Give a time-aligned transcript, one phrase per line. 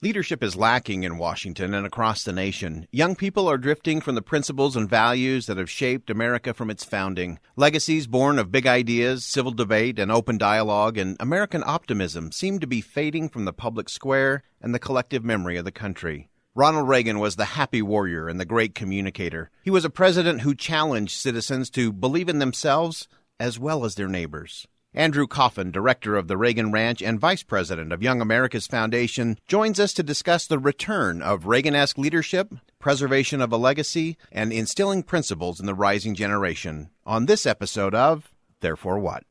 [0.00, 2.86] Leadership is lacking in Washington and across the nation.
[2.92, 6.84] Young people are drifting from the principles and values that have shaped America from its
[6.84, 7.40] founding.
[7.56, 12.66] Legacies born of big ideas, civil debate, and open dialogue, and American optimism seem to
[12.68, 16.30] be fading from the public square and the collective memory of the country.
[16.54, 19.50] Ronald Reagan was the happy warrior and the great communicator.
[19.64, 23.08] He was a president who challenged citizens to believe in themselves
[23.40, 24.68] as well as their neighbors.
[24.94, 29.78] Andrew Coffin, director of the Reagan Ranch and vice president of Young America's Foundation, joins
[29.78, 35.60] us to discuss the return of Reagan-esque leadership, preservation of a legacy, and instilling principles
[35.60, 39.24] in the rising generation on this episode of Therefore What?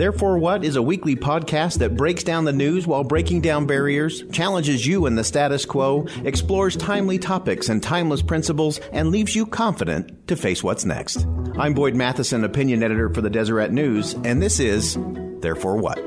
[0.00, 4.24] Therefore What is a weekly podcast that breaks down the news while breaking down barriers,
[4.32, 9.44] challenges you in the status quo, explores timely topics and timeless principles, and leaves you
[9.44, 11.26] confident to face what's next.
[11.58, 14.96] I'm Boyd Matheson, opinion editor for the Deseret News, and this is
[15.40, 15.98] Therefore What?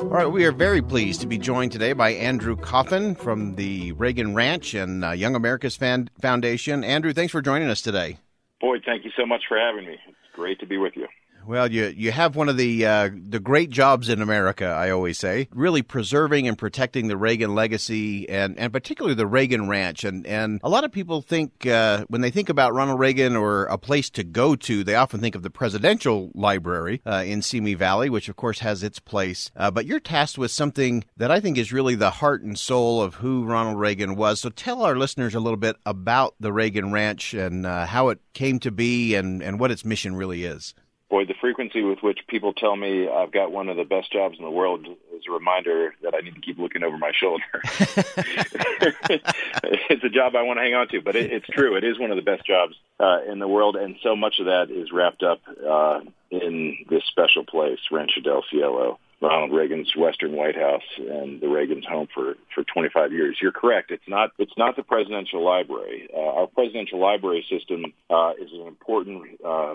[0.00, 3.92] All right, we are very pleased to be joined today by Andrew Coffin from the
[3.92, 6.84] Reagan Ranch and uh, Young America's Fan- Foundation.
[6.84, 8.16] Andrew, thanks for joining us today.
[8.64, 9.98] Boyd, thank you so much for having me.
[10.08, 11.06] It's great to be with you.
[11.46, 15.18] Well, you you have one of the uh, the great jobs in America, I always
[15.18, 20.04] say, really preserving and protecting the Reagan legacy, and, and particularly the Reagan Ranch.
[20.04, 23.66] And and a lot of people think uh, when they think about Ronald Reagan or
[23.66, 27.74] a place to go to, they often think of the Presidential Library uh, in Simi
[27.74, 29.50] Valley, which of course has its place.
[29.54, 33.02] Uh, but you're tasked with something that I think is really the heart and soul
[33.02, 34.40] of who Ronald Reagan was.
[34.40, 38.20] So tell our listeners a little bit about the Reagan Ranch and uh, how it
[38.32, 40.74] came to be, and and what its mission really is
[41.14, 44.36] boy, the frequency with which people tell me I've got one of the best jobs
[44.36, 44.84] in the world
[45.16, 47.44] is a reminder that I need to keep looking over my shoulder.
[49.88, 51.76] it's a job I want to hang on to, but it, it's true.
[51.76, 54.46] It is one of the best jobs uh, in the world, and so much of
[54.46, 56.00] that is wrapped up uh,
[56.32, 58.98] in this special place, Rancho del Cielo.
[59.20, 63.36] Ronald Reagan's Western White House and the Reagan's home for for 25 years.
[63.40, 63.90] You're correct.
[63.90, 66.08] It's not it's not the presidential library.
[66.14, 69.74] Uh, our presidential library system uh, is an important uh,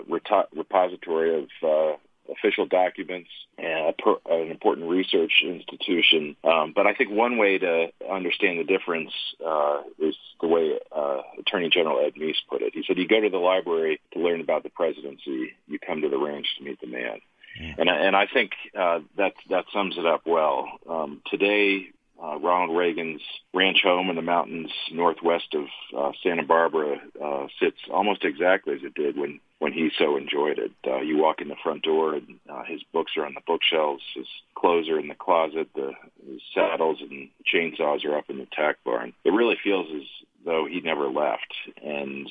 [0.54, 1.96] repository of uh,
[2.30, 3.94] official documents and
[4.28, 6.36] an important research institution.
[6.44, 9.12] Um, but I think one way to understand the difference
[9.44, 12.72] uh, is the way uh, Attorney General Ed Meese put it.
[12.74, 15.52] He said, "You go to the library to learn about the presidency.
[15.66, 17.20] You come to the ranch to meet the man."
[17.58, 20.68] And and I think uh, that that sums it up well.
[20.88, 21.88] Um, today,
[22.22, 23.22] uh, Ronald Reagan's
[23.54, 25.66] ranch home in the mountains northwest of
[25.96, 30.58] uh, Santa Barbara uh, sits almost exactly as it did when when he so enjoyed
[30.58, 30.72] it.
[30.86, 34.02] Uh, you walk in the front door, and uh, his books are on the bookshelves,
[34.14, 35.92] his clothes are in the closet, the
[36.26, 39.12] his saddles and chainsaws are up in the tack barn.
[39.24, 40.06] It really feels as
[40.44, 42.28] though he never left, and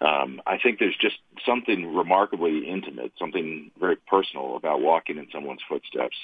[0.00, 1.16] um, I think there's just
[1.46, 6.16] something remarkably intimate, something very personal about walking in someone's footsteps,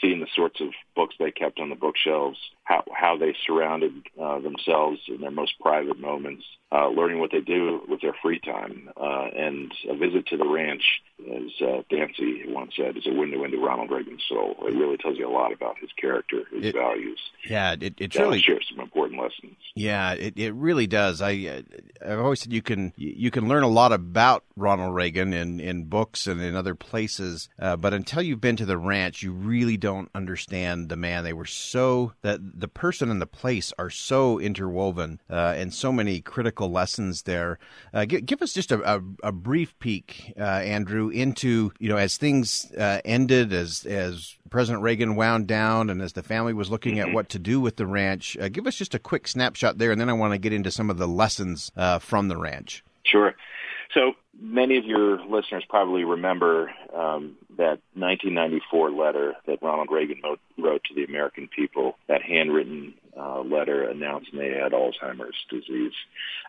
[0.00, 4.40] seeing the sorts of books they kept on the bookshelves, how how they surrounded uh,
[4.40, 8.90] themselves in their most private moments, uh, learning what they do with their free time,
[9.00, 10.82] uh, and a visit to the ranch,
[11.20, 14.56] as uh, Nancy once said, is a window into Ronald Reagan's soul.
[14.62, 17.20] It really tells you a lot about his character, his it, values.
[17.48, 19.56] Yeah, it, it really shares some important lessons.
[19.76, 21.22] Yeah, it, it really does.
[21.22, 21.62] I
[22.04, 25.84] I've always said you can you can learn a lot about Ronald Reagan in in
[25.84, 29.76] books and in other places, uh, but until you've been to the ranch, you really
[29.76, 31.22] don't understand the man.
[31.22, 35.92] They were so that the person and the place are so interwoven, uh, and so
[35.92, 37.58] many critical lessons there.
[37.92, 41.96] Uh, give, give, us just a, a, a brief peek, uh, Andrew, into you know
[41.96, 46.70] as things uh, ended, as as President Reagan wound down, and as the family was
[46.70, 47.10] looking mm-hmm.
[47.10, 48.36] at what to do with the ranch.
[48.38, 50.70] Uh, give us just a quick snapshot there, and then I want to get into
[50.70, 52.82] some of the lessons uh, from the ranch.
[53.04, 53.34] Sure.
[53.92, 54.12] So
[54.46, 60.20] many of your listeners probably remember um, that 1994 letter that Ronald Reagan
[60.58, 65.92] wrote to the American people, that handwritten uh, letter announcing they had Alzheimer's disease.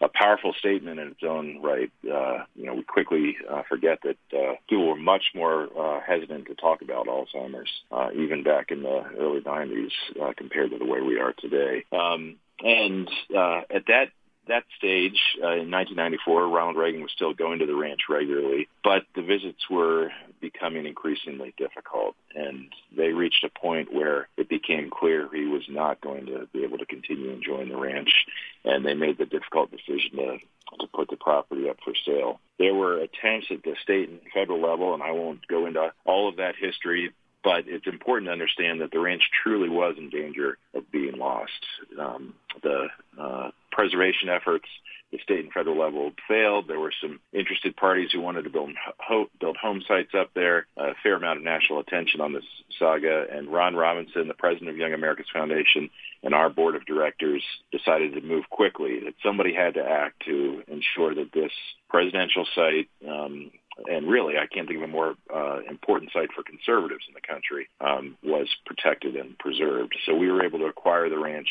[0.02, 1.92] A powerful statement in its own right.
[2.04, 6.48] Uh, you know, we quickly uh, forget that uh, people were much more uh, hesitant
[6.48, 9.92] to talk about Alzheimer's, uh, even back in the early 90s,
[10.22, 11.86] uh, compared to the way we are today.
[11.92, 14.10] Um, and uh, at that
[14.48, 19.04] that stage, uh, in 1994, Ronald Reagan was still going to the ranch regularly, but
[19.16, 25.28] the visits were becoming increasingly difficult, and they reached a point where it became clear
[25.34, 28.26] he was not going to be able to continue enjoying the ranch,
[28.64, 30.38] and they made the difficult decision to
[30.82, 32.40] to put the property up for sale.
[32.60, 36.28] There were attempts at the state and federal level, and I won't go into all
[36.28, 37.14] of that history,
[37.44, 41.66] but it's important to understand that the ranch truly was in danger of being lost.
[41.98, 44.66] Um, the uh, preservation efforts
[45.14, 46.68] at the state and federal level failed.
[46.68, 50.66] There were some interested parties who wanted to build ho- build home sites up there.
[50.78, 52.44] A fair amount of national attention on this
[52.80, 55.92] saga, and Ron Robinson, the president of Young America's Foundation,
[56.24, 59.00] and our board of directors decided to move quickly.
[59.06, 61.52] That somebody had to act to ensure that this
[61.88, 63.52] presidential site um,
[63.86, 67.22] and really, I can't think of a more uh, important site for conservatives in the
[67.22, 69.96] country, um, was protected and preserved.
[70.08, 71.50] So we were able to acquire the ranch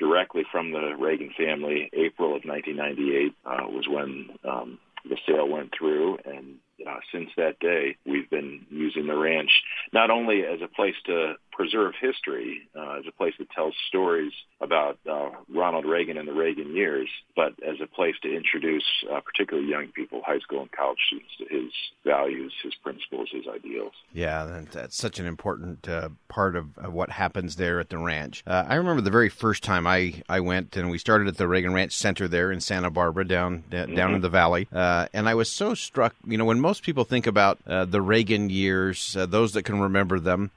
[0.00, 1.90] directly from the Reagan family.
[1.92, 6.56] April of 1998 uh, was when um, the sale went through, and
[6.86, 9.50] uh, since that day, we've been using the ranch
[9.92, 14.32] not only as a place to preserve history, uh, as a place that tells stories
[14.62, 19.20] about uh, Ronald Reagan and the Reagan years, but as a place to introduce uh,
[19.20, 21.72] particularly young people, high school and college students, to his
[22.04, 23.92] values, his principles, his ideals.
[24.12, 28.42] Yeah, that's such an important uh, part of, of, what happens there at the ranch.
[28.46, 31.48] Uh, I remember the very first time I, I went, and we started at the
[31.48, 34.14] Reagan Ranch Center there in Santa Barbara, down down mm-hmm.
[34.14, 36.14] in the valley, uh, and I was so struck.
[36.26, 39.80] You know, when most people think about uh, the Reagan years, uh, those that can
[39.80, 40.50] remember them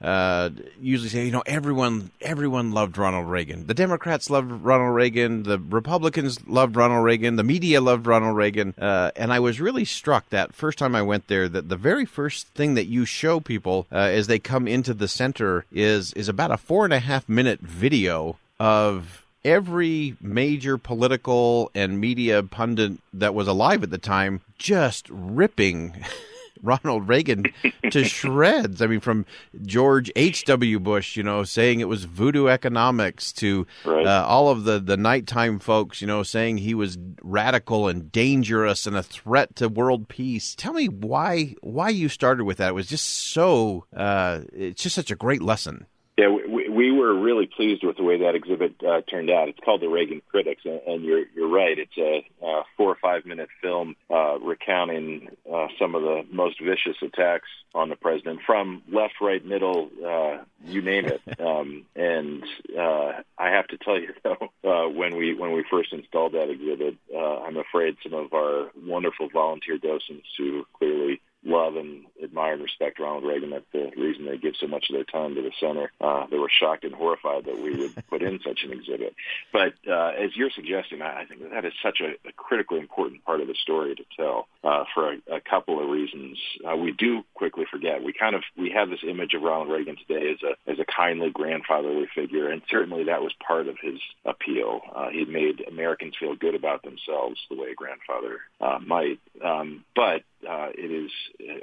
[0.80, 3.66] usually say, you know, everyone everyone loved Ronald Reagan.
[3.66, 5.42] The Democrats loved Ronald Reagan.
[5.42, 7.36] The Republicans loved Ronald Reagan.
[7.36, 8.74] The media loved Ronald Reagan.
[8.78, 12.04] Uh, and I was really struck that first time I went there that the very
[12.04, 16.28] first thing that you show people uh, as they come into the center is is
[16.28, 22.92] about a four and a half minute video of every major political and media pundit
[23.12, 25.94] that was alive at the time just ripping
[26.64, 27.44] Ronald Reagan
[27.90, 28.80] to shreds.
[28.80, 29.26] I mean, from
[29.64, 30.80] George H.W.
[30.80, 34.06] Bush, you know, saying it was voodoo economics to right.
[34.06, 38.86] uh, all of the, the nighttime folks, you know, saying he was radical and dangerous
[38.86, 40.54] and a threat to world peace.
[40.54, 42.70] Tell me why why you started with that.
[42.70, 45.86] It was just so, uh, it's just such a great lesson.
[46.16, 49.48] Yeah, we, we were really pleased with the way that exhibit uh, turned out.
[49.48, 51.78] It's called the Reagan Critics, and, and you're you're right.
[51.78, 56.60] It's a, a four or five minute film uh, recounting uh, some of the most
[56.60, 61.20] vicious attacks on the president from left, right, middle, uh, you name it.
[61.44, 62.42] Um, and
[62.78, 66.48] uh, I have to tell you though, uh, when we when we first installed that
[66.48, 72.54] exhibit, uh, I'm afraid some of our wonderful volunteer docents who clearly love and admire
[72.54, 73.50] and respect Ronald Reagan.
[73.50, 75.92] That's the reason they give so much of their time to the center.
[76.00, 79.14] Uh, they were shocked and horrified that we would put in such an exhibit.
[79.52, 83.40] But uh, as you're suggesting, I think that, is such a, a critically important part
[83.40, 86.38] of the story to tell uh, for a, a couple of reasons.
[86.66, 88.02] Uh, we do quickly forget.
[88.02, 90.84] We kind of we have this image of Ronald Reagan today as a as a
[90.84, 94.80] kindly grandfatherly figure, and certainly that was part of his appeal.
[94.94, 99.20] Uh, he made Americans feel good about themselves the way a grandfather uh, might.
[99.42, 101.10] Um, but uh, it is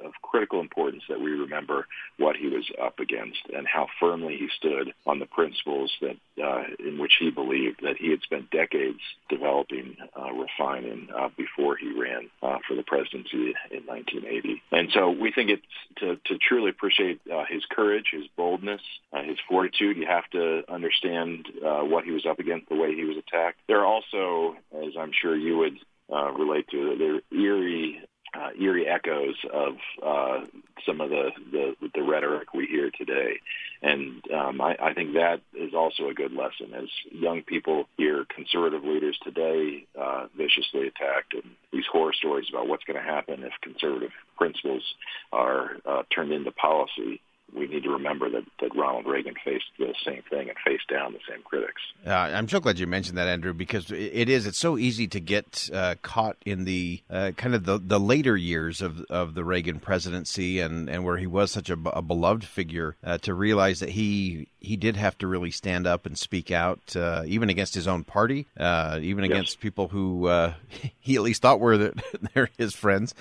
[0.03, 1.87] of critical importance that we remember
[2.17, 6.63] what he was up against and how firmly he stood on the principles that uh,
[6.79, 8.99] in which he believed that he had spent decades
[9.29, 14.61] developing, uh, refining uh, before he ran uh, for the presidency in 1980.
[14.71, 15.61] And so we think it's
[15.97, 18.81] to, to truly appreciate uh, his courage, his boldness,
[19.13, 19.97] uh, his fortitude.
[19.97, 23.59] You have to understand uh, what he was up against, the way he was attacked.
[23.67, 25.77] There are also, as I'm sure you would
[26.11, 28.01] uh, relate to, there are eerie
[28.33, 29.73] uh, eerie echoes of
[30.05, 30.45] uh,
[30.85, 33.39] some of the, the, the rhetoric we hear today,
[33.81, 36.73] and um, I, I think that is also a good lesson.
[36.75, 41.43] As young people hear conservative leaders today uh, viciously attacked and
[41.73, 44.83] these horror stories about what's going to happen if conservative principles
[45.31, 47.21] are uh, turned into policy
[47.55, 51.13] we need to remember that, that Ronald Reagan faced the same thing and faced down
[51.13, 51.81] the same critics.
[52.05, 54.45] Uh, I'm so glad you mentioned that, Andrew, because it is.
[54.45, 58.37] It's so easy to get uh, caught in the uh, kind of the, the later
[58.37, 62.43] years of, of the Reagan presidency and, and where he was such a, a beloved
[62.43, 66.51] figure uh, to realize that he he did have to really stand up and speak
[66.51, 69.31] out, uh, even against his own party, uh, even yes.
[69.31, 70.29] against people who
[70.99, 72.03] he at least thought were the,
[72.33, 73.13] they're his friends.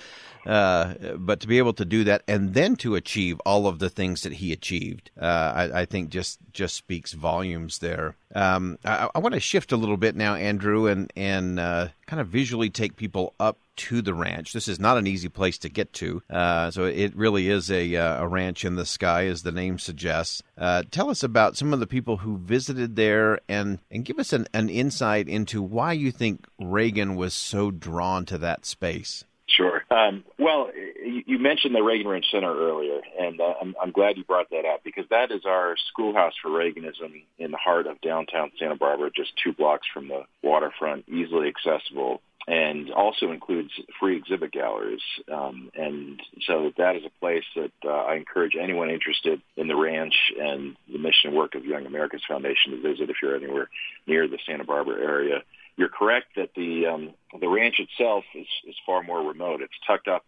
[0.46, 3.90] Uh, but to be able to do that and then to achieve all of the
[3.90, 8.16] things that he achieved, uh, I, I, think just just speaks volumes there.
[8.34, 12.20] Um, I, I want to shift a little bit now, Andrew, and and uh, kind
[12.20, 14.52] of visually take people up to the ranch.
[14.52, 17.96] This is not an easy place to get to, uh, so it really is a,
[17.96, 20.42] uh, a ranch in the sky, as the name suggests.
[20.58, 24.34] Uh, tell us about some of the people who visited there, and and give us
[24.34, 29.24] an, an insight into why you think Reagan was so drawn to that space.
[29.48, 29.82] Sure.
[29.90, 30.70] Um, well,
[31.02, 34.64] you mentioned the Reagan Ranch Center earlier, and uh, I'm, I'm, glad you brought that
[34.64, 39.10] up because that is our schoolhouse for Reaganism in the heart of downtown Santa Barbara,
[39.14, 45.02] just two blocks from the waterfront, easily accessible, and also includes free exhibit galleries.
[45.32, 49.76] Um, and so that is a place that uh, I encourage anyone interested in the
[49.76, 53.68] ranch and the mission and work of Young America's Foundation to visit if you're anywhere
[54.06, 55.42] near the Santa Barbara area
[55.80, 59.62] you're correct that the um, the ranch itself is, is far more remote.
[59.62, 60.24] It's tucked up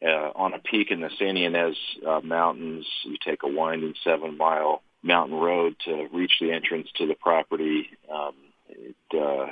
[0.00, 1.74] uh, on a peak in the Santa Ynez
[2.06, 2.86] uh, Mountains.
[3.04, 7.90] You take a winding seven mile mountain road to reach the entrance to the property.
[8.12, 8.34] Um,
[8.68, 9.46] it uh,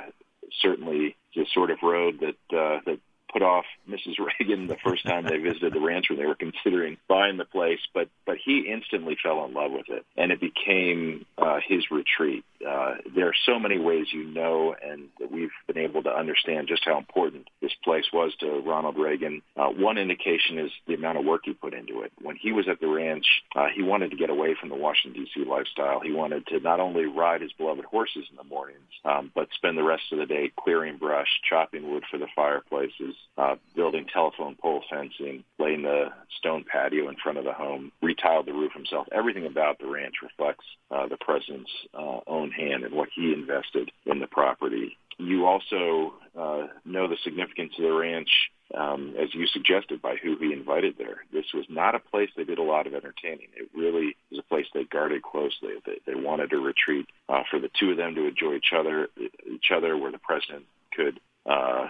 [0.61, 2.99] certainly a sort of road that uh, that
[3.31, 4.15] put off Mrs.
[4.39, 7.79] Reagan the first time they visited the ranch when they were considering buying the place,
[7.93, 12.43] but but he instantly fell in love with it, and it became uh, his retreat.
[12.67, 16.67] Uh, there are so many ways you know, and that we've been able to understand
[16.67, 19.41] just how important this place was to Ronald Reagan.
[19.57, 22.11] Uh, one indication is the amount of work he put into it.
[22.21, 25.23] When he was at the ranch, uh, he wanted to get away from the Washington
[25.23, 25.43] D.C.
[25.49, 25.99] lifestyle.
[26.01, 29.77] He wanted to not only ride his beloved horses in the mornings, um, but spend
[29.77, 34.55] the rest of the day clearing brush, chopping wood for the fireplaces, uh, building telephone
[34.61, 39.07] pole fencing, laying the stone patio in front of the home, retiled the roof himself.
[39.11, 43.91] Everything about the ranch reflects uh, the president's uh, own hand and what he invested
[44.05, 44.97] in the property.
[45.17, 48.29] You also uh, know the significance of the ranch,
[48.75, 51.23] um, as you suggested, by who he invited there.
[51.31, 53.47] This was not a place they did a lot of entertaining.
[53.55, 55.73] It really was a place they guarded closely.
[55.85, 59.07] They, they wanted a retreat uh, for the two of them to enjoy each other,
[59.45, 61.87] each other, where the president could uh,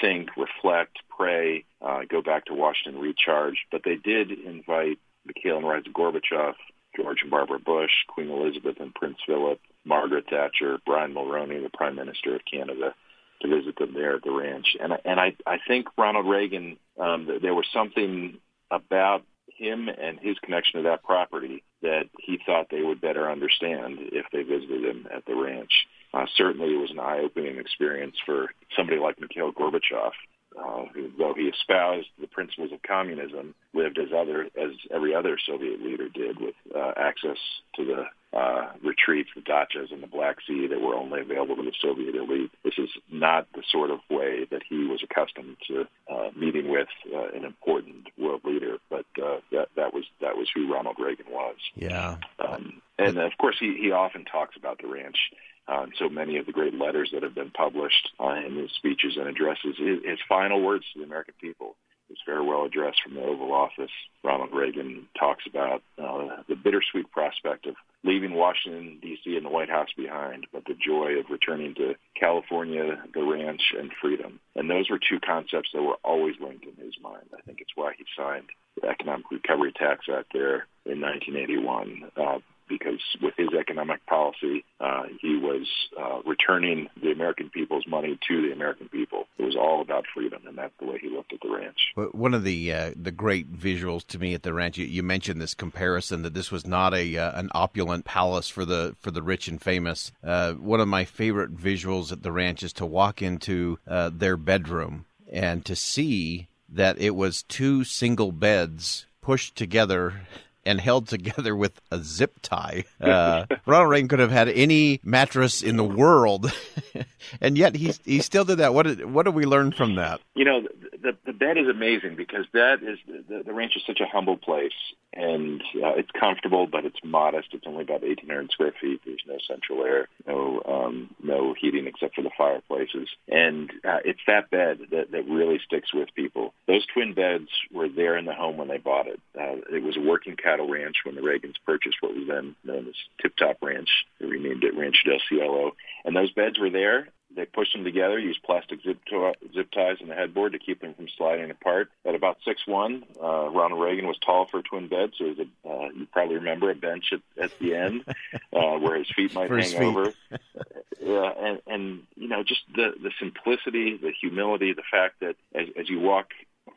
[0.00, 3.58] think, reflect, pray, uh, go back to Washington, recharge.
[3.70, 6.54] But they did invite Mikhail and Raisa Gorbachev,
[6.96, 11.96] George and Barbara Bush, Queen Elizabeth and Prince Philip, Margaret Thatcher, Brian Mulroney, the Prime
[11.96, 12.94] Minister of Canada,
[13.42, 14.76] to visit them there at the ranch.
[14.80, 18.38] And and I I think Ronald Reagan, um, there was something
[18.70, 19.22] about
[19.56, 24.26] him and his connection to that property that he thought they would better understand if
[24.32, 25.86] they visited him at the ranch.
[26.14, 30.12] Uh, certainly, it was an eye-opening experience for somebody like Mikhail Gorbachev,
[30.56, 35.36] uh, who, though he espoused the principles of communism, lived as other as every other
[35.44, 37.38] Soviet leader did, with uh, access
[37.74, 41.62] to the uh, retreats, the dachas in the Black Sea that were only available to
[41.62, 42.50] the Soviet elite.
[42.64, 46.88] This is not the sort of way that he was accustomed to uh, meeting with
[47.12, 48.78] uh, an important world leader.
[48.88, 51.56] But uh, that that was that was who Ronald Reagan was.
[51.74, 52.18] Yeah.
[52.38, 55.18] Um, and of course, he he often talks about the ranch.
[55.66, 59.16] Uh, so many of the great letters that have been published uh, in his speeches
[59.16, 61.76] and addresses, his, his final words to the American people
[62.08, 63.90] his farewell address from the Oval Office,
[64.22, 69.36] Ronald Reagan talks about uh, the bittersweet prospect of leaving Washington, D.C.
[69.36, 73.90] and the White House behind, but the joy of returning to California, the ranch, and
[74.00, 74.38] freedom.
[74.54, 77.26] And those were two concepts that were always linked in his mind.
[77.36, 82.10] I think it's why he signed the Economic Recovery Tax Act there in 1981.
[82.16, 85.66] Uh, because with his economic policy, uh, he was
[85.98, 89.26] uh, returning the American people's money to the American people.
[89.38, 91.78] It was all about freedom, and that's the way he looked at the ranch.
[92.12, 95.40] One of the uh, the great visuals to me at the ranch, you, you, mentioned
[95.40, 99.22] this comparison that this was not a uh, an opulent palace for the for the
[99.22, 100.12] rich and famous.
[100.22, 104.36] Uh, one of my favorite visuals at the ranch is to walk into uh, their
[104.36, 110.26] bedroom and to see that it was two single beds pushed together
[110.66, 112.84] and held together with a zip tie.
[113.00, 116.52] Uh, Ronald Reagan could have had any mattress in the world,
[117.40, 118.74] and yet he he still did that.
[118.74, 120.20] What did, what do we learn from that?
[120.34, 120.62] You know,
[121.04, 124.36] the the bed is amazing because that is the, the ranch is such a humble
[124.36, 124.72] place,
[125.12, 127.48] and uh, it's comfortable, but it's modest.
[127.52, 129.00] It's only about 1,800 square feet.
[129.04, 134.20] There's no central air, no um, no heating except for the fireplaces, and uh, it's
[134.26, 136.54] that bed that that really sticks with people.
[136.66, 139.20] Those twin beds were there in the home when they bought it.
[139.38, 142.88] Uh, it was a working cattle ranch when the Reagans purchased what was then known
[142.88, 143.88] as Tip Top Ranch.
[144.20, 145.72] They renamed it Rancho del Cielo,
[146.04, 149.96] and those beds were there they pushed them together, used plastic zip, to- zip ties
[150.00, 151.90] in the headboard to keep them from sliding apart.
[152.04, 155.38] At about six one, uh, Ronald Reagan was tall for a twin bed, so there's
[155.38, 158.04] a, uh, you probably remember a bench at, at the end
[158.52, 159.80] uh, where his feet might for hang feet.
[159.80, 160.12] over.
[161.02, 165.68] yeah, and and you know just the the simplicity, the humility, the fact that as,
[165.78, 166.28] as you walk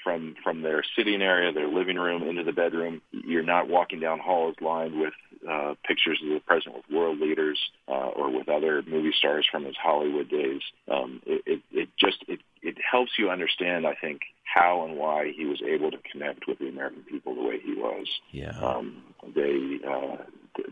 [0.08, 3.02] from from their sitting area, their living room into the bedroom.
[3.12, 5.14] You're not walking down halls lined with
[5.50, 7.60] uh, pictures of the president with world leaders
[7.90, 10.62] uh, or with other movie stars from his Hollywood days.
[10.90, 15.34] Um, it, it, it just it, it helps you understand, I think, how and why
[15.36, 18.08] he was able to connect with the American people the way he was.
[18.32, 18.58] Yeah.
[18.58, 19.04] Um,
[19.36, 20.24] they uh,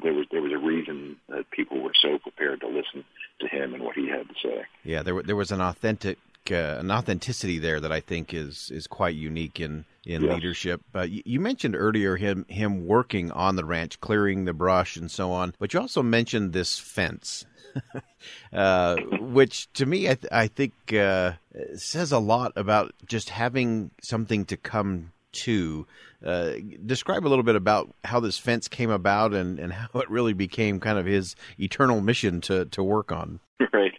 [0.02, 3.04] there was there was a reason that people were so prepared to listen
[3.42, 4.66] to him and what he had to say.
[4.86, 6.20] Yeah, there there was an authentic
[6.52, 10.34] uh, an authenticity there that I think is is quite unique in in yes.
[10.34, 10.82] leadership.
[10.94, 15.10] Uh, you, you, mentioned earlier him him working on the ranch, clearing the brush and
[15.10, 17.46] so on, but you also mentioned this fence.
[18.54, 21.34] uh, which to me, I, th- I think uh,
[21.76, 25.86] says a lot about just having something to come to.
[26.26, 30.10] Uh, describe a little bit about how this fence came about and, and how it
[30.10, 33.40] really became kind of his eternal mission to, to work on.
[33.72, 33.94] Right.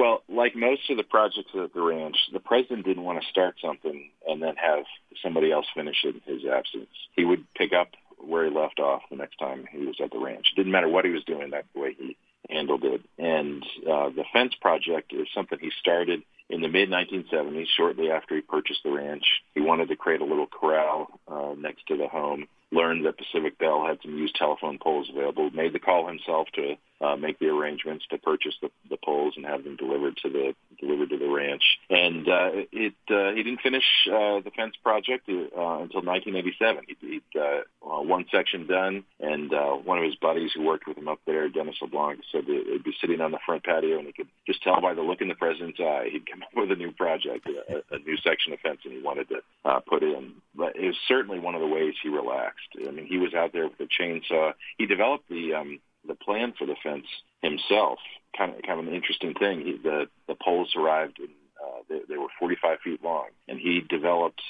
[0.00, 3.56] Well, like most of the projects at the ranch, the president didn't want to start
[3.62, 4.84] something and then have
[5.22, 6.88] somebody else finish it in his absence.
[7.14, 10.18] He would pick up where he left off the next time he was at the
[10.18, 10.46] ranch.
[10.52, 12.16] It didn't matter what he was doing, that's the way he
[12.48, 13.02] handled it.
[13.18, 18.36] And uh, the fence project is something he started in the mid 1970s, shortly after
[18.36, 19.24] he purchased the ranch.
[19.54, 23.58] He wanted to create a little corral uh, next to the home learned that Pacific
[23.58, 27.48] Bell had some used telephone poles available, made the call himself to uh, make the
[27.48, 31.28] arrangements to purchase the, the poles and have them delivered to the delivered to the
[31.28, 31.62] ranch.
[31.88, 36.84] And uh, it uh, he didn't finish uh, the fence project uh, until 1987.
[36.86, 37.60] He, he'd uh,
[38.02, 41.48] one section done, and uh, one of his buddies who worked with him up there,
[41.48, 44.62] Dennis LeBlanc, said that it'd be sitting on the front patio, and he could just
[44.62, 47.46] tell by the look in the president's eye he'd come up with a new project,
[47.46, 50.32] a, a new section of fence, and he wanted to uh, put in.
[50.54, 52.59] But it was certainly one of the ways he relaxed.
[52.86, 54.52] I mean, he was out there with a chainsaw.
[54.78, 57.06] He developed the um, the plan for the fence
[57.42, 57.98] himself.
[58.36, 59.60] Kind of, kind of an interesting thing.
[59.60, 61.28] He, the the poles arrived in
[61.62, 64.40] uh, they, they were 45 feet long, and he developed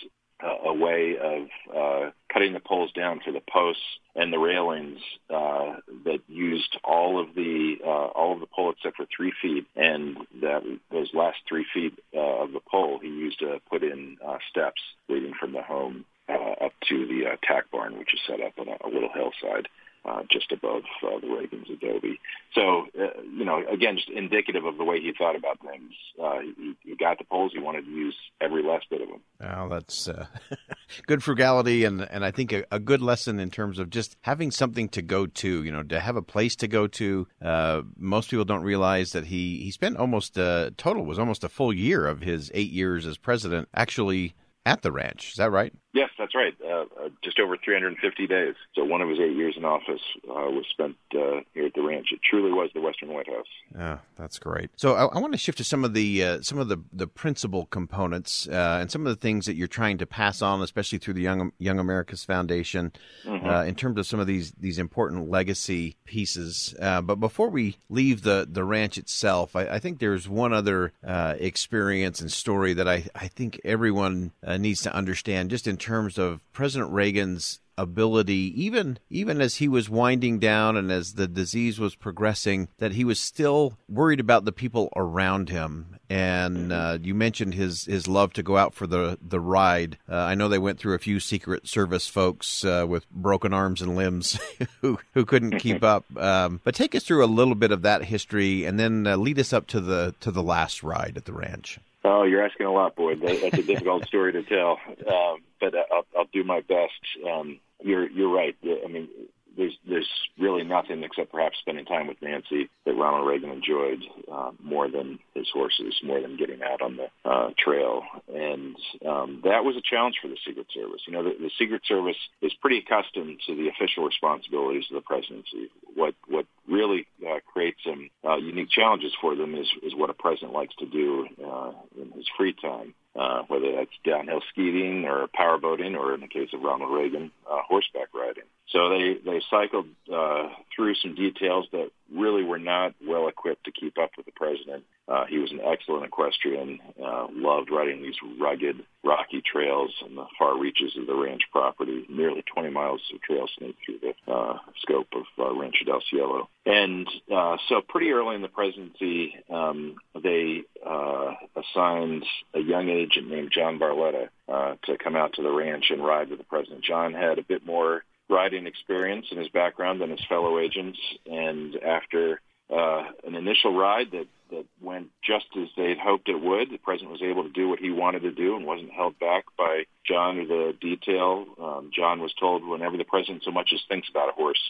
[0.42, 3.82] uh, a way of uh, cutting the poles down for the posts
[4.14, 4.98] and the railings
[5.28, 5.74] uh,
[6.04, 10.16] that used all of the uh, all of the pole except for three feet, and
[10.40, 14.38] that those last three feet uh, of the pole he used to put in uh,
[14.50, 18.40] steps leading from the home uh, up to the uh, tack barn, which is set
[18.40, 19.68] up on a, a little hillside
[20.04, 22.18] uh, just above uh, the Reagan's adobe.
[22.54, 25.92] So, uh, you know, again, just indicative of the way he thought about things.
[26.20, 29.20] Uh, he, he got the poles; he wanted to use every last bit of them.
[29.40, 30.26] Well, that's uh,
[31.06, 34.50] good frugality, and and I think a, a, good lesson in terms of just having
[34.50, 35.62] something to go to.
[35.62, 37.28] You know, to have a place to go to.
[37.42, 41.48] Uh, most people don't realize that he he spent almost uh, total was almost a
[41.48, 44.34] full year of his eight years as president actually
[44.66, 45.30] at the ranch.
[45.30, 45.72] Is that right?
[45.92, 46.54] Yes, that's right.
[46.64, 48.54] Uh, uh, just over 350 days.
[48.76, 51.82] So one of his eight years in office uh, was spent uh, here at the
[51.82, 52.08] ranch.
[52.12, 53.46] It truly was the Western White House.
[53.74, 54.70] Yeah, that's great.
[54.76, 57.08] So I, I want to shift to some of the uh, some of the the
[57.08, 60.98] principal components uh, and some of the things that you're trying to pass on, especially
[60.98, 62.92] through the Young Young Americas Foundation,
[63.24, 63.68] mm-hmm.
[63.68, 66.72] in terms of some of these these important legacy pieces.
[66.78, 72.20] but before we leave the the ranch itself, I, I think there's one other experience
[72.20, 76.92] and story that I I think everyone needs to understand, just in terms of President
[76.92, 82.68] Reagan's ability, even even as he was winding down and as the disease was progressing,
[82.78, 85.96] that he was still worried about the people around him.
[86.08, 89.96] And uh, you mentioned his his love to go out for the the ride.
[90.08, 93.80] Uh, I know they went through a few Secret Service folks uh, with broken arms
[93.80, 94.38] and limbs
[94.80, 96.04] who who couldn't keep up.
[96.16, 99.38] Um, but take us through a little bit of that history, and then uh, lead
[99.38, 101.78] us up to the to the last ride at the ranch.
[102.02, 103.20] Oh, you're asking a lot, Boyd.
[103.22, 107.00] That's a difficult story to tell, um, but I'll, I'll do my best.
[107.30, 108.56] Um, you're you're right.
[108.64, 109.08] I mean,
[109.56, 110.08] there's there's
[110.38, 115.18] really nothing except perhaps spending time with Nancy that Ronald Reagan enjoyed uh, more than
[115.34, 119.82] his horses, more than getting out on the uh, trail, and um, that was a
[119.82, 121.02] challenge for the Secret Service.
[121.06, 125.02] You know, the, the Secret Service is pretty accustomed to the official responsibilities of the
[125.02, 125.70] presidency.
[125.94, 130.14] What what really uh, creates some uh, unique challenges for them is is what a
[130.14, 135.26] president likes to do uh, in his free time uh, whether that's downhill skiing or
[135.28, 138.44] powerboating, or in the case of Ronald Reagan, uh, horseback riding.
[138.68, 143.72] So they they cycled uh, through some details that really were not well equipped to
[143.72, 144.84] keep up with the president.
[145.08, 150.24] Uh, he was an excellent equestrian, uh, loved riding these rugged, rocky trails in the
[150.38, 152.06] far reaches of the ranch property.
[152.08, 156.48] Nearly 20 miles of trail snake through the uh, scope of uh, Rancho del Cielo.
[156.64, 163.28] And uh, so, pretty early in the presidency, um, they uh, assigned a young agent
[163.28, 166.84] named John Barletta uh, to come out to the ranch and ride with the president.
[166.84, 171.76] John had a bit more riding experience in his background than his fellow agents, and
[171.76, 172.40] after
[172.70, 176.70] uh, an initial ride that that went just as they'd hoped it would.
[176.70, 179.44] The president was able to do what he wanted to do and wasn't held back
[179.56, 181.46] by John or the detail.
[181.60, 184.60] Um, John was told, whenever the president so much as thinks about a horse,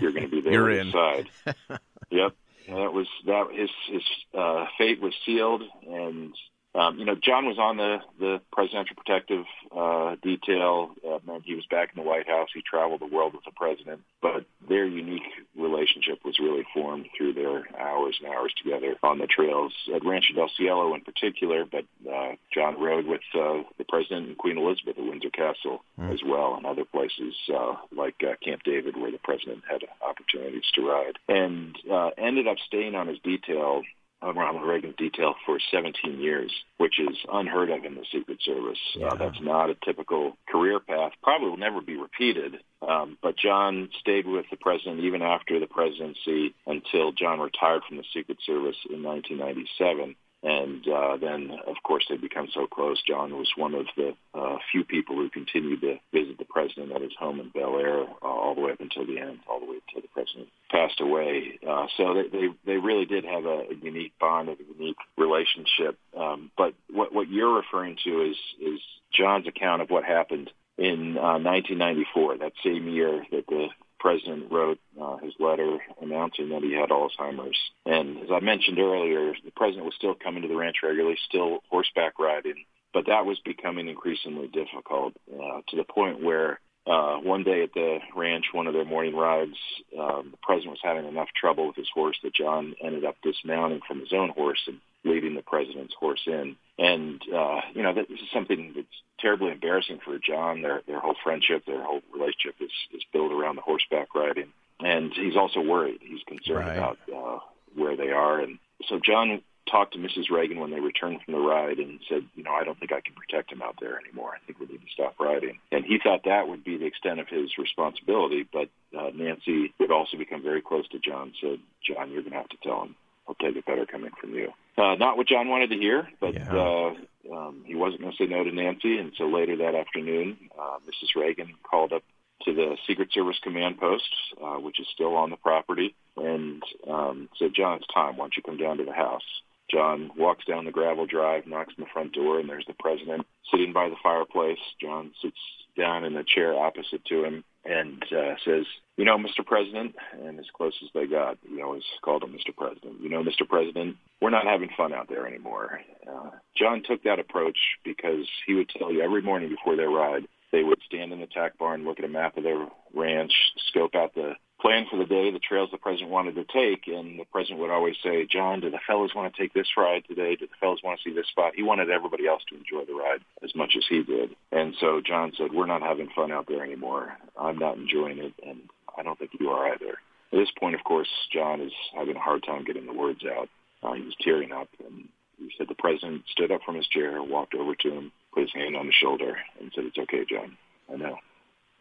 [0.00, 1.28] you're going to be there you're on his side.
[2.10, 2.34] yep.
[2.66, 4.02] And that was that his his
[4.36, 6.34] uh, fate was sealed, and
[6.74, 10.90] um, you know, John was on the the presidential protective uh, detail.
[11.06, 12.48] Uh, he was back in the White House.
[12.52, 15.22] He traveled the world with the president, but their unique
[15.56, 20.34] relationship was really formed through their hours and hours together on the trails at Rancho
[20.34, 21.64] del Cielo in particular.
[21.64, 26.12] But uh, John rode with uh, the president and Queen Elizabeth at Windsor Castle mm.
[26.12, 30.68] as well, and other places uh, like uh, Camp David, where the president had opportunities
[30.74, 33.82] to ride, and uh, ended up staying on his detail
[34.22, 38.78] Ronald Reagan detail for 17 years, which is unheard of in the Secret Service.
[38.96, 39.06] Uh, yeah.
[39.08, 41.12] Uh, that's not a typical career path.
[41.22, 42.56] Probably will never be repeated.
[42.86, 47.96] Um, but John stayed with the president even after the presidency until John retired from
[47.96, 50.16] the Secret Service in 1997.
[50.42, 53.02] And uh, then, of course, they become so close.
[53.02, 57.02] John was one of the uh, few people who continued to visit the president at
[57.02, 59.66] his home in Bel Air uh, all the way up until the end, all the
[59.66, 61.58] way until the president passed away.
[61.68, 65.98] Uh, so they, they they really did have a, a unique bond, a unique relationship.
[66.16, 68.80] Um, but what what you're referring to is is
[69.12, 73.66] John's account of what happened in uh, 1994, that same year that the
[73.98, 77.58] president wrote uh, his letter announcing that he had Alzheimer's.
[77.86, 81.60] And as I mentioned earlier, the president was still coming to the ranch regularly, still
[81.70, 87.44] horseback riding, but that was becoming increasingly difficult uh, to the point where uh, one
[87.44, 89.56] day at the ranch, one of their morning rides,
[89.98, 93.80] um, the president was having enough trouble with his horse that John ended up dismounting
[93.86, 96.56] from his own horse and leading the president's horse in.
[96.78, 98.86] And uh, you know, this is something that's
[99.20, 100.62] terribly embarrassing for John.
[100.62, 104.52] Their their whole friendship, their whole relationship is is built around the horseback riding.
[104.80, 105.98] And he's also worried.
[106.00, 106.76] He's concerned right.
[106.76, 107.38] about uh,
[107.74, 108.40] where they are.
[108.40, 110.30] And so John talked to Mrs.
[110.30, 113.00] Reagan when they returned from the ride and said, you know, I don't think I
[113.00, 114.32] can protect him out there anymore.
[114.34, 115.58] I think we need to stop riding.
[115.70, 118.46] And he thought that would be the extent of his responsibility.
[118.50, 122.38] But uh, Nancy would also become very close to John, said, John, you're going to
[122.38, 122.96] have to tell him.
[123.28, 124.52] I'll take it better coming from you.
[124.78, 126.50] Uh, not what John wanted to hear, but yeah.
[126.50, 126.94] uh,
[127.34, 128.96] um, he wasn't going to say no to Nancy.
[128.96, 131.20] And so later that afternoon, uh, Mrs.
[131.20, 132.02] Reagan called up
[132.44, 134.08] to the Secret Service command post,
[134.42, 138.16] uh, which is still on the property, and um, said, John, it's time.
[138.16, 139.22] Why don't you come down to the house?
[139.70, 143.26] John walks down the gravel drive, knocks on the front door, and there's the president
[143.50, 144.58] sitting by the fireplace.
[144.80, 145.38] John sits
[145.76, 148.64] down in the chair opposite to him and uh, says,
[148.96, 149.44] "You know, Mr.
[149.44, 152.56] President," and as close as they got, he always called him Mr.
[152.56, 153.00] President.
[153.00, 153.46] You know, Mr.
[153.46, 155.80] President, we're not having fun out there anymore.
[156.10, 160.26] Uh, John took that approach because he would tell you every morning before their ride,
[160.50, 163.32] they would stand in the tack barn, look at a map of their ranch,
[163.68, 167.18] scope out the plan for the day, the trails the president wanted to take, and
[167.18, 170.36] the president would always say, John, do the fellows want to take this ride today?
[170.36, 171.52] Do the fellows want to see this spot?
[171.54, 174.30] He wanted everybody else to enjoy the ride as much as he did.
[174.50, 177.16] And so John said, we're not having fun out there anymore.
[177.38, 178.60] I'm not enjoying it, and
[178.96, 179.98] I don't think you are either.
[180.32, 183.48] At this point, of course, John is having a hard time getting the words out.
[183.82, 187.22] Uh, he was tearing up, and he said the president stood up from his chair,
[187.22, 190.56] walked over to him, put his hand on his shoulder, and said, it's okay, John.
[190.92, 191.16] I know.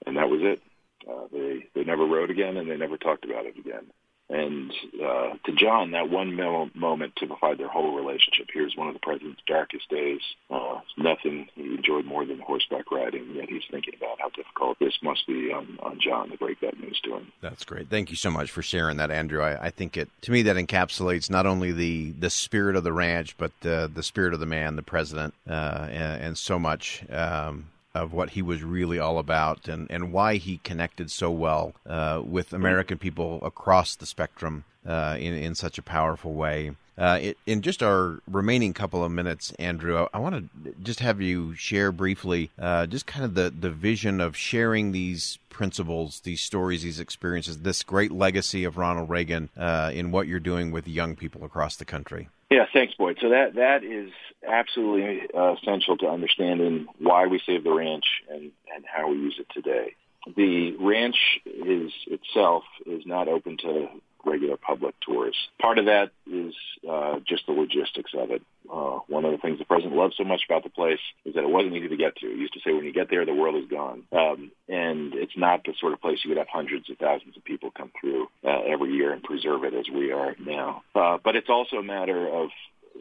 [0.06, 0.62] And that was it.
[1.10, 3.88] Uh, they they never rode again, and they never talked about it again.
[4.30, 8.48] And uh, to John, that one mo- moment typified their whole relationship.
[8.54, 10.20] Here's one of the president's darkest days.
[10.50, 14.98] Uh, nothing he enjoyed more than horseback riding, yet he's thinking about how difficult this
[15.02, 17.32] must be on, on John to break that news to him.
[17.42, 17.90] That's great.
[17.90, 19.42] Thank you so much for sharing that, Andrew.
[19.42, 22.94] I, I think it to me that encapsulates not only the, the spirit of the
[22.94, 27.04] ranch, but uh, the spirit of the man, the president, uh, and, and, so much.
[27.10, 31.74] Um, of what he was really all about and, and why he connected so well
[31.86, 36.72] uh, with American people across the spectrum uh, in, in such a powerful way.
[36.98, 41.00] Uh, it, in just our remaining couple of minutes, Andrew, I, I want to just
[41.00, 46.22] have you share briefly uh, just kind of the, the vision of sharing these principles,
[46.22, 50.72] these stories, these experiences, this great legacy of Ronald Reagan uh, in what you're doing
[50.72, 52.30] with young people across the country.
[52.50, 53.18] Yeah, thanks, Boyd.
[53.22, 54.12] So that that is
[54.48, 59.36] absolutely uh, essential to understanding why we save the ranch and and how we use
[59.40, 59.96] it today.
[60.36, 63.90] The ranch is itself is not open to
[64.28, 65.36] regular public tours.
[65.62, 66.54] Part of that is
[66.90, 68.42] uh, just the logistics of it.
[68.72, 71.44] Uh, one of the things the president loved so much about the place is that
[71.44, 72.28] it wasn't easy to get to.
[72.28, 74.04] He used to say, when you get there, the world is gone.
[74.12, 77.44] Um, and it's not the sort of place you would have hundreds of thousands of
[77.44, 80.84] people come through uh, every year and preserve it as we are now.
[80.94, 82.50] Uh, but it's also a matter of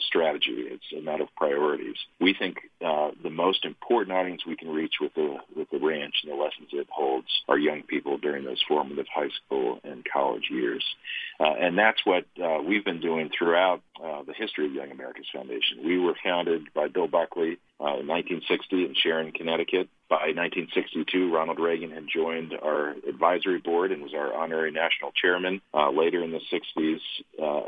[0.01, 0.67] strategy.
[0.71, 1.97] It's a matter of priorities.
[2.21, 6.15] We think uh, the most important audience we can reach with the with the ranch
[6.23, 10.49] and the lessons it holds are young people during those formative high school and college
[10.51, 10.85] years,
[11.41, 15.27] uh, and that's what uh, we've been doing throughout uh, the history of Young Americans
[15.33, 15.85] Foundation.
[15.85, 19.89] We were founded by Bill Buckley uh, in 1960 in Sharon, Connecticut.
[20.09, 25.61] By 1962, Ronald Reagan had joined our advisory board and was our honorary national chairman.
[25.75, 27.01] Uh, later in the 60s,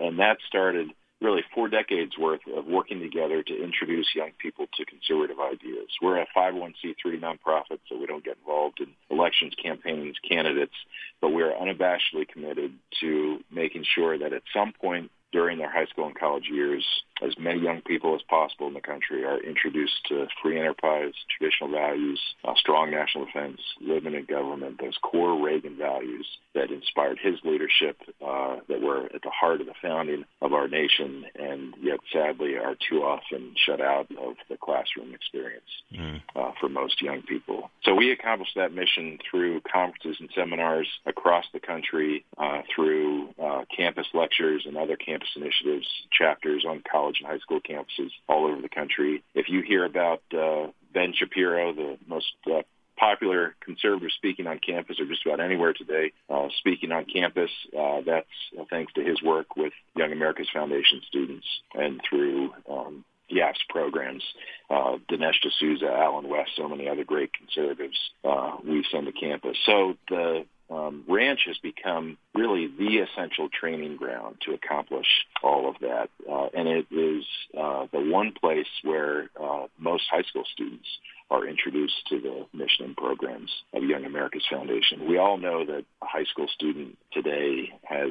[0.01, 4.85] and that started really four decades worth of working together to introduce young people to
[4.85, 5.89] conservative ideas.
[6.01, 10.75] We're a 501c3 nonprofit, so we don't get involved in elections, campaigns, candidates,
[11.21, 16.07] but we're unabashedly committed to making sure that at some point during their high school
[16.07, 16.87] and college years,
[17.23, 21.71] as many young people as possible in the country are introduced to free enterprise, traditional
[21.71, 27.97] values, uh, strong national defense, limited government, those core Reagan values that inspired his leadership,
[28.25, 32.57] uh, that were at the heart of the founding of our nation, and yet sadly
[32.57, 36.21] are too often shut out of the classroom experience mm.
[36.37, 37.71] uh, for most young people.
[37.83, 43.65] So we accomplished that mission through conferences and seminars across the country, uh, through uh,
[43.75, 48.47] campus lectures and other campus initiatives, chapters on college college and high school campuses all
[48.47, 49.23] over the country.
[49.35, 52.63] If you hear about uh, Ben Shapiro, the most uh,
[52.99, 57.51] popular conservative speaking on campus or just about anywhere today, uh, speaking on campus.
[57.79, 58.27] Uh, that's
[58.59, 64.23] uh, thanks to his work with Young America's Foundation students and through um, YAF's programs.
[64.69, 69.57] Uh, Dinesh D'Souza, Allen West, so many other great conservatives uh, we send to campus.
[69.65, 75.07] So the um, ranch has become really the essential training ground to accomplish
[75.43, 76.11] all of that.
[76.31, 77.25] Uh, and it is
[77.59, 80.87] uh, the one place where uh, most high school students
[81.31, 85.09] are introduced to the mission and programs of Young America's Foundation.
[85.09, 88.11] We all know that a high school student today has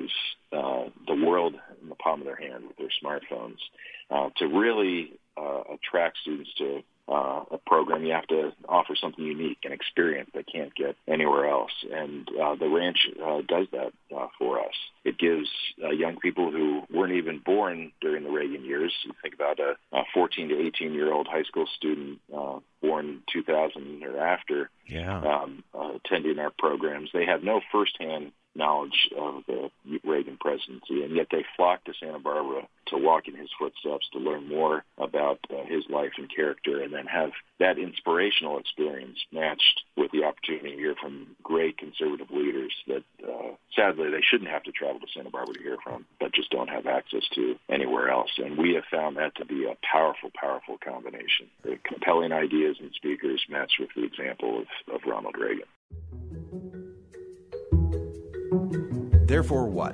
[0.51, 3.57] uh, the world in the palm of their hand with their smartphones.
[4.09, 9.23] Uh, to really uh, attract students to uh, a program, you have to offer something
[9.23, 11.71] unique and experience they can't get anywhere else.
[11.91, 14.73] And uh, the ranch uh, does that uh, for us.
[15.05, 15.47] It gives
[15.83, 18.93] uh, young people who weren't even born during the Reagan years.
[19.05, 23.21] You think about a, a 14 to 18 year old high school student uh, born
[23.31, 25.19] 2000 or after yeah.
[25.19, 27.09] um, uh, attending our programs.
[27.13, 29.69] They have no firsthand knowledge of the
[30.03, 34.19] Reagan presidency, and yet they flock to Santa Barbara to walk in his footsteps, to
[34.19, 39.81] learn more about uh, his life and character, and then have that inspirational experience matched
[39.95, 44.63] with the opportunity to hear from great conservative leaders that uh, sadly they shouldn't have
[44.63, 48.09] to travel to Santa Barbara to hear from, but just don't have access to anywhere
[48.09, 48.31] else.
[48.37, 51.47] And we have found that to be a powerful, powerful combination.
[51.63, 55.67] The compelling ideas and speakers matched with the example of, of Ronald Reagan.
[59.27, 59.93] Therefore, what?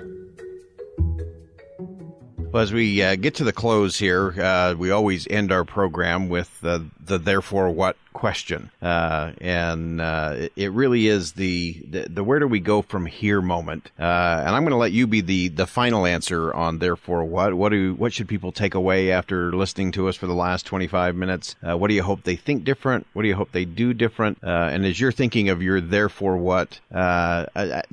[2.52, 6.30] Well, as we uh, get to the close here, uh, we always end our program
[6.30, 8.72] with uh, the therefore what question.
[8.82, 13.42] Uh, and uh, it really is the, the, the where do we go from here
[13.42, 13.92] moment.
[14.00, 14.04] Uh,
[14.46, 17.54] and I'm going to let you be the the final answer on therefore what.
[17.54, 21.18] What do what should people take away after listening to us for the last 25
[21.18, 21.58] minutes?
[21.62, 23.06] Uh, what do you hope they think different?
[23.12, 24.38] What do you hope they do different?
[24.42, 27.48] Uh, and as you're thinking of your therefore what, uh,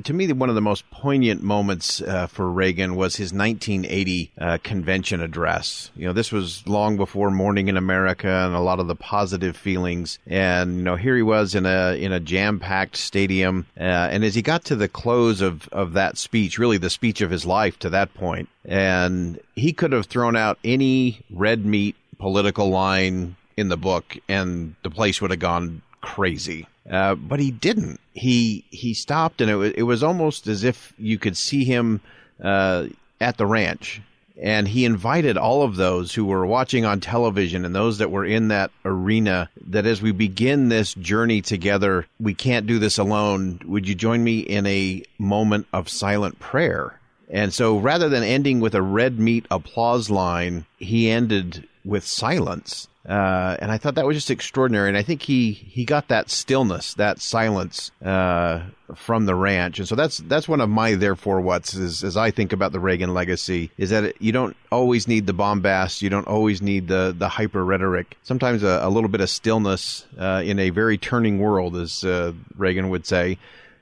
[0.05, 4.31] to me one of the most poignant moments for Reagan was his 1980
[4.63, 5.91] convention address.
[5.97, 9.57] You know, this was long before Morning in America and a lot of the positive
[9.57, 13.83] feelings and you know here he was in a in a jam packed stadium, uh,
[13.83, 17.31] and as he got to the close of of that speech, really the speech of
[17.31, 22.69] his life to that point, and he could have thrown out any red meat political
[22.69, 26.67] line in the book, and the place would have gone crazy.
[26.91, 28.01] Uh, but he didn't.
[28.15, 32.01] He he stopped, and it was it was almost as if you could see him
[32.43, 32.87] uh,
[33.21, 34.01] at the ranch
[34.41, 38.25] and he invited all of those who were watching on television and those that were
[38.25, 43.61] in that arena that as we begin this journey together, we can't do this alone.
[43.67, 46.99] Would you join me in a moment of silent prayer?
[47.29, 52.89] And so rather than ending with a red meat applause line, he ended with silence.
[53.09, 54.89] Uh, and I thought that was just extraordinary.
[54.89, 58.63] And I think he, he got that stillness, that silence, uh,
[58.95, 59.79] from the ranch.
[59.79, 62.81] And so that's, that's one of my therefore what's is, as I think about the
[62.81, 66.03] Reagan legacy is that it, you don't always need the bombast.
[66.03, 68.19] You don't always need the, the hyper rhetoric.
[68.23, 72.33] Sometimes a, a, little bit of stillness, uh, in a very turning world, as, uh,
[72.57, 73.39] Reagan would say,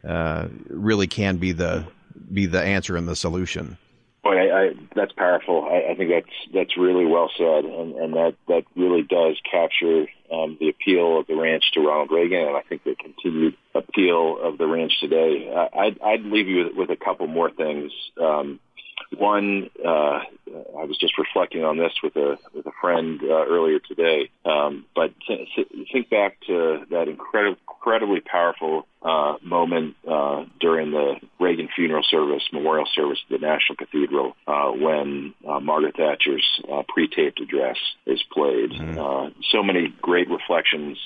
[0.07, 1.87] uh, really can be the,
[2.33, 3.79] be the answer and the solution.
[4.37, 5.65] I, I, that's powerful.
[5.65, 10.07] I, I think that's that's really well said, and, and that that really does capture
[10.33, 14.39] um, the appeal of the ranch to Ronald Reagan, and I think the continued appeal
[14.43, 15.53] of the ranch today.
[15.55, 17.93] I, I'd, I'd leave you with, with a couple more things.
[18.21, 18.61] Um,
[19.17, 23.79] one, uh, I was just reflecting on this with a with a friend uh, earlier
[23.79, 24.31] today.
[24.45, 25.49] Um, but th-
[25.93, 32.43] think back to that incredible, incredibly powerful uh, moment uh, during the Reagan funeral service,
[32.53, 38.23] memorial service at the National Cathedral, uh, when uh, Margaret Thatcher's uh, pre-taped address is
[38.33, 38.73] played.
[38.73, 38.99] Mm-hmm.
[38.99, 40.99] Uh, so many great reflections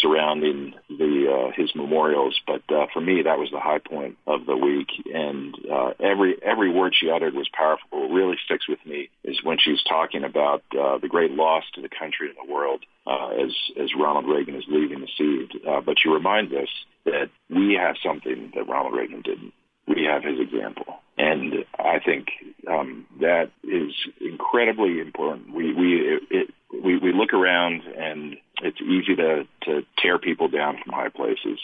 [0.00, 2.38] surrounding the uh, his memorials.
[2.46, 6.36] But uh, for me, that was the high point of the week, and uh, every
[6.42, 7.86] every word she uttered was powerful.
[7.90, 11.82] What really sticks with me is when she's talking about uh, the great loss to
[11.82, 15.62] the country and the world uh, as as Ronald Reagan is leaving the seat.
[15.66, 16.68] Uh, but she reminds us
[17.04, 19.52] that we have something that Ronald Reagan didn't.
[19.86, 21.00] We have his example.
[21.16, 22.28] And I think
[22.70, 25.52] um, that is incredibly important.
[25.52, 30.78] We we it, we we look around and it's easy to to tear people down
[30.82, 31.58] from high places,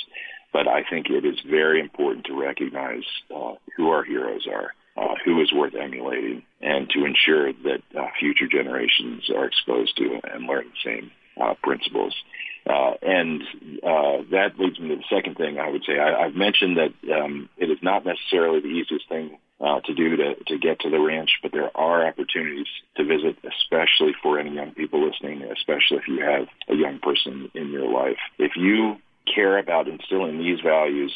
[0.53, 3.05] but I think it is very important to recognize
[3.35, 8.07] uh, who our heroes are, uh, who is worth emulating, and to ensure that uh,
[8.19, 12.15] future generations are exposed to and learn the same uh, principles.
[12.67, 13.43] Uh, and
[13.83, 15.99] uh, that leads me to the second thing I would say.
[15.99, 20.17] I, I've mentioned that um, it is not necessarily the easiest thing uh, to do
[20.17, 24.55] to, to get to the ranch, but there are opportunities to visit, especially for any
[24.55, 28.19] young people listening, especially if you have a young person in your life.
[28.39, 28.97] If you
[29.33, 31.13] care about instilling these values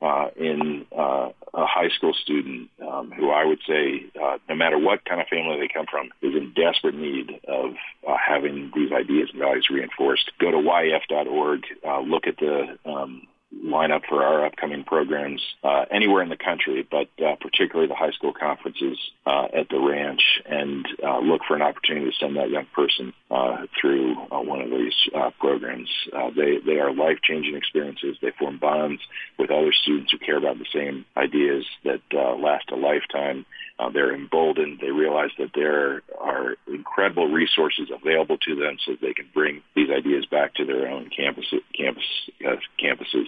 [0.00, 4.76] uh, in uh, a high school student um, who I would say, uh, no matter
[4.76, 7.74] what kind of family they come from, is in desperate need of
[8.08, 10.32] uh, having these ideas and values reinforced.
[10.40, 13.28] Go to yaf.org, uh, look at the um,
[13.64, 17.94] line up for our upcoming programs uh, anywhere in the country, but uh, particularly the
[17.94, 22.36] high school conferences uh, at the ranch, and uh, look for an opportunity to send
[22.36, 24.94] that young person uh, through uh, one of these
[25.38, 25.90] programs.
[26.36, 28.16] they they are life changing experiences.
[28.20, 29.02] They form bonds
[29.38, 32.00] with other students who care about the same ideas that
[32.38, 33.44] last a lifetime.
[33.78, 34.78] Uh, they're emboldened.
[34.80, 39.90] They realize that there are incredible resources available to them so they can bring these
[39.90, 42.04] ideas back to their own campus, campus,
[42.46, 43.26] uh, campuses.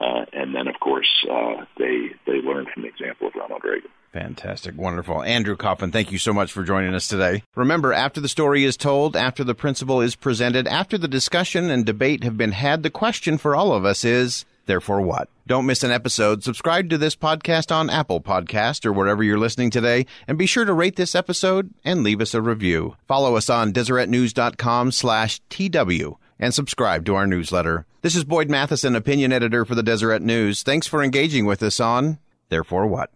[0.00, 3.90] Uh, and then, of course, uh, they, they learn from the example of Ronald Reagan.
[4.12, 4.76] Fantastic.
[4.76, 5.22] Wonderful.
[5.22, 7.42] Andrew Kaufman, thank you so much for joining us today.
[7.54, 11.84] Remember, after the story is told, after the principle is presented, after the discussion and
[11.84, 15.28] debate have been had, the question for all of us is, Therefore, what?
[15.46, 16.42] Don't miss an episode.
[16.42, 20.64] Subscribe to this podcast on Apple Podcast or wherever you're listening today, and be sure
[20.64, 22.96] to rate this episode and leave us a review.
[23.06, 27.86] Follow us on DeseretNews.com slash TW and subscribe to our newsletter.
[28.02, 30.62] This is Boyd Matheson, opinion editor for the Deseret News.
[30.62, 33.15] Thanks for engaging with us on Therefore What?